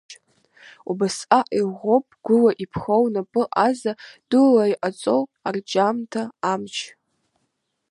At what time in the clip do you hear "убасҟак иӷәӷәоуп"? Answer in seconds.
0.89-2.05